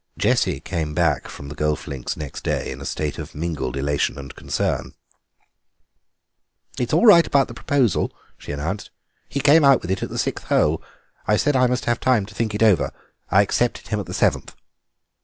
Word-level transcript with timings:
Jessie 0.17 0.59
came 0.59 0.95
back 0.95 1.27
from 1.27 1.47
the 1.47 1.53
golf 1.53 1.85
links 1.85 2.17
next 2.17 2.43
day 2.43 2.71
in 2.71 2.81
a 2.81 2.87
state 2.87 3.19
of 3.19 3.35
mingled 3.35 3.77
elation 3.77 4.17
and 4.17 4.33
concern. 4.35 4.95
"It's 6.79 6.91
all 6.91 7.05
right 7.05 7.27
about 7.27 7.47
the 7.47 7.53
proposal," 7.53 8.11
she 8.35 8.51
announced; 8.51 8.89
"he 9.29 9.39
came 9.39 9.63
out 9.63 9.83
with 9.83 9.91
it 9.91 10.01
at 10.01 10.09
the 10.09 10.17
sixth 10.17 10.45
hole. 10.47 10.81
I 11.27 11.37
said 11.37 11.55
I 11.55 11.67
must 11.67 11.85
have 11.85 11.99
time 11.99 12.25
to 12.25 12.33
think 12.33 12.55
it 12.55 12.63
over. 12.63 12.91
I 13.29 13.43
accepted 13.43 13.89
him 13.89 13.99
at 13.99 14.07
the 14.07 14.13
seventh." 14.15 14.55